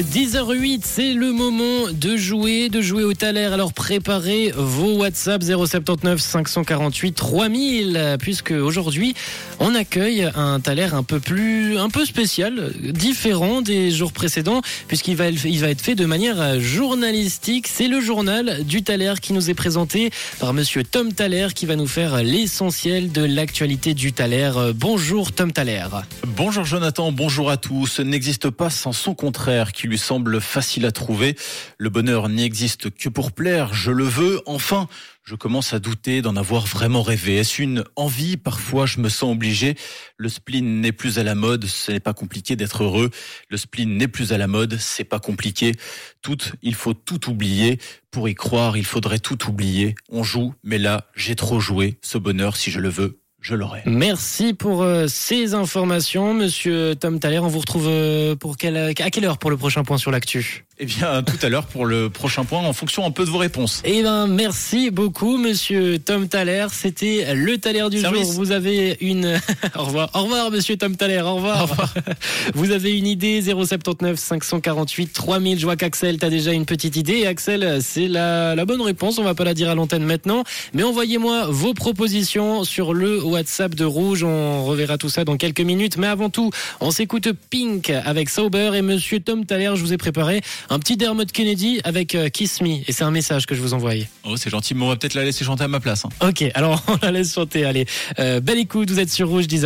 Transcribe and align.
10h08, 0.00 0.80
c'est 0.82 1.12
le 1.12 1.30
moment 1.30 1.88
de 1.92 2.16
jouer, 2.16 2.68
de 2.68 2.80
jouer 2.80 3.04
au 3.04 3.14
Thaler. 3.14 3.44
Alors 3.52 3.72
préparez 3.72 4.52
vos 4.56 4.96
WhatsApp 4.96 5.44
079 5.44 6.20
548 6.20 7.12
3000, 7.12 8.16
puisque 8.18 8.50
aujourd'hui 8.50 9.14
on 9.60 9.72
accueille 9.76 10.28
un 10.34 10.58
Thaler 10.58 10.88
un 10.94 11.04
peu 11.04 11.20
plus, 11.20 11.78
un 11.78 11.90
peu 11.90 12.04
spécial, 12.04 12.72
différent 12.80 13.62
des 13.62 13.92
jours 13.92 14.12
précédents, 14.12 14.62
puisqu'il 14.88 15.14
va, 15.14 15.28
être 15.28 15.80
fait 15.80 15.94
de 15.94 16.06
manière 16.06 16.58
journalistique. 16.58 17.68
C'est 17.68 17.86
le 17.86 18.00
journal 18.00 18.64
du 18.64 18.82
Thaler 18.82 19.14
qui 19.22 19.32
nous 19.32 19.48
est 19.48 19.54
présenté 19.54 20.10
par 20.40 20.54
Monsieur 20.54 20.82
Tom 20.82 21.12
Thaler, 21.12 21.48
qui 21.54 21.66
va 21.66 21.76
nous 21.76 21.86
faire 21.86 22.20
l'essentiel 22.20 23.12
de 23.12 23.22
l'actualité 23.22 23.94
du 23.94 24.12
Thaler. 24.12 24.50
Bonjour 24.74 25.30
Tom 25.30 25.52
Thaler. 25.52 25.86
Bonjour 26.26 26.64
Jonathan, 26.64 27.12
bonjour 27.12 27.48
à 27.48 27.58
tous. 27.58 28.00
N'existe 28.00 28.50
pas 28.50 28.70
sans 28.70 28.92
son 28.92 29.14
contraire 29.14 29.70
lui 29.88 29.98
semble 29.98 30.40
facile 30.40 30.86
à 30.86 30.92
trouver. 30.92 31.36
Le 31.78 31.90
bonheur 31.90 32.28
n'existe 32.28 32.90
que 32.90 33.08
pour 33.08 33.32
plaire, 33.32 33.74
je 33.74 33.90
le 33.90 34.04
veux. 34.04 34.40
Enfin, 34.46 34.88
je 35.24 35.34
commence 35.34 35.72
à 35.72 35.78
douter 35.78 36.20
d'en 36.22 36.36
avoir 36.36 36.66
vraiment 36.66 37.02
rêvé. 37.02 37.36
Est-ce 37.36 37.62
une 37.62 37.84
envie? 37.96 38.36
Parfois, 38.36 38.84
je 38.86 39.00
me 39.00 39.08
sens 39.08 39.32
obligé. 39.32 39.74
Le 40.16 40.28
spleen 40.28 40.80
n'est 40.80 40.92
plus 40.92 41.18
à 41.18 41.22
la 41.22 41.34
mode, 41.34 41.64
ce 41.64 41.92
n'est 41.92 42.00
pas 42.00 42.12
compliqué 42.12 42.56
d'être 42.56 42.84
heureux. 42.84 43.10
Le 43.48 43.56
spleen 43.56 43.96
n'est 43.96 44.08
plus 44.08 44.32
à 44.32 44.38
la 44.38 44.46
mode, 44.46 44.76
c'est 44.78 45.04
pas 45.04 45.20
compliqué. 45.20 45.72
Tout, 46.20 46.38
il 46.62 46.74
faut 46.74 46.94
tout 46.94 47.30
oublier. 47.30 47.78
Pour 48.10 48.28
y 48.28 48.34
croire, 48.34 48.76
il 48.76 48.84
faudrait 48.84 49.18
tout 49.18 49.48
oublier. 49.48 49.94
On 50.10 50.22
joue, 50.22 50.54
mais 50.62 50.78
là, 50.78 51.08
j'ai 51.16 51.34
trop 51.34 51.58
joué. 51.58 51.96
Ce 52.02 52.18
bonheur, 52.18 52.56
si 52.56 52.70
je 52.70 52.78
le 52.78 52.90
veux, 52.90 53.18
je 53.44 53.54
l'aurai. 53.54 53.82
Merci 53.84 54.54
pour 54.54 54.82
euh, 54.82 55.06
ces 55.06 55.52
informations, 55.52 56.32
Monsieur 56.32 56.94
Tom 56.96 57.20
Thaler. 57.20 57.40
On 57.40 57.48
vous 57.48 57.58
retrouve 57.58 57.86
euh, 57.88 58.34
pour 58.34 58.56
quelle, 58.56 58.76
à 58.76 58.94
quelle 58.94 59.24
heure 59.26 59.36
pour 59.38 59.50
le 59.50 59.58
prochain 59.58 59.84
point 59.84 59.98
sur 59.98 60.10
l'actu? 60.10 60.64
Eh 60.80 60.86
bien, 60.86 61.22
tout 61.22 61.36
à 61.40 61.48
l'heure 61.48 61.66
pour 61.66 61.86
le 61.86 62.10
prochain 62.10 62.44
point, 62.44 62.58
en 62.60 62.72
fonction 62.72 63.06
un 63.06 63.12
peu 63.12 63.24
de 63.24 63.30
vos 63.30 63.38
réponses. 63.38 63.80
Eh 63.84 64.02
ben, 64.02 64.26
merci 64.26 64.90
beaucoup, 64.90 65.36
Monsieur 65.36 65.98
Tom 66.00 66.26
Thaler. 66.26 66.66
C'était 66.72 67.32
le 67.34 67.58
Thaler 67.58 67.88
du 67.90 68.00
Service. 68.00 68.22
jour. 68.22 68.32
Vous 68.32 68.50
avez 68.50 68.96
une. 69.00 69.38
au 69.76 69.84
revoir, 69.84 70.10
au 70.14 70.22
revoir, 70.22 70.50
Monsieur 70.50 70.76
Tom 70.76 70.96
Thaler. 70.96 71.20
Au 71.20 71.34
revoir. 71.36 71.58
Au 71.62 71.66
revoir. 71.66 71.94
Vous 72.54 72.72
avez 72.72 72.96
une 72.98 73.06
idée 73.06 73.40
079 73.42 74.18
548 74.18 75.12
3000. 75.12 75.58
Je 75.60 75.64
vois 75.64 75.76
qu'Axel, 75.76 76.18
t'as 76.18 76.30
déjà 76.30 76.52
une 76.52 76.64
petite 76.66 76.96
idée. 76.96 77.18
Et 77.18 77.26
Axel, 77.28 77.78
c'est 77.80 78.08
la, 78.08 78.56
la 78.56 78.64
bonne 78.64 78.82
réponse. 78.82 79.18
On 79.18 79.24
va 79.24 79.34
pas 79.34 79.44
la 79.44 79.54
dire 79.54 79.70
à 79.70 79.74
l'antenne 79.76 80.04
maintenant, 80.04 80.42
mais 80.72 80.82
envoyez-moi 80.82 81.46
vos 81.50 81.74
propositions 81.74 82.64
sur 82.64 82.94
le 82.94 83.18
WhatsApp 83.34 83.74
de 83.74 83.84
Rouge. 83.84 84.22
On 84.22 84.64
reverra 84.64 84.96
tout 84.96 85.08
ça 85.08 85.24
dans 85.24 85.36
quelques 85.36 85.60
minutes. 85.60 85.96
Mais 85.96 86.06
avant 86.06 86.30
tout, 86.30 86.50
on 86.80 86.90
s'écoute 86.90 87.28
Pink 87.50 87.90
avec 87.90 88.30
Sauber 88.30 88.70
et 88.74 88.82
Monsieur 88.82 89.18
Tom 89.20 89.44
Thaler. 89.44 89.72
Je 89.74 89.80
vous 89.80 89.92
ai 89.92 89.96
préparé 89.96 90.40
un 90.70 90.78
petit 90.78 90.96
Dermot 90.96 91.24
Kennedy 91.26 91.80
avec 91.84 92.14
euh, 92.14 92.28
Kiss 92.28 92.60
Me. 92.60 92.88
Et 92.88 92.92
c'est 92.92 93.04
un 93.04 93.10
message 93.10 93.46
que 93.46 93.54
je 93.54 93.60
vous 93.60 93.74
envoyais. 93.74 94.08
Oh, 94.24 94.36
c'est 94.36 94.50
gentil, 94.50 94.74
mais 94.74 94.84
on 94.84 94.88
va 94.88 94.96
peut-être 94.96 95.14
la 95.14 95.24
laisser 95.24 95.44
chanter 95.44 95.64
à 95.64 95.68
ma 95.68 95.80
place. 95.80 96.04
hein. 96.04 96.28
Ok, 96.28 96.44
alors 96.54 96.82
on 96.88 96.96
la 97.02 97.10
laisse 97.10 97.34
chanter. 97.34 97.64
Allez, 97.64 97.86
euh, 98.18 98.40
belle 98.40 98.58
écoute. 98.58 98.90
Vous 98.90 99.00
êtes 99.00 99.10
sur 99.10 99.28
Rouge 99.28 99.46
10h10. 99.46 99.64